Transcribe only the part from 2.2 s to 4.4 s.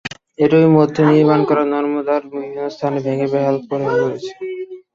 বিভিন্ন স্থান ভেঙে বেহাল হয়ে পড়েছে।